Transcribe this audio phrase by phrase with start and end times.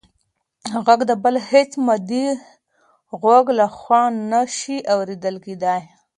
[0.85, 2.25] غږ د بل هېڅ مادي
[3.21, 5.81] غوږ لخوا نه شي اورېدل کېدی.